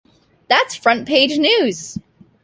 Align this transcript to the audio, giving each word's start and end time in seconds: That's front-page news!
That's 0.47 0.73
front-page 0.75 1.37
news! 1.37 1.99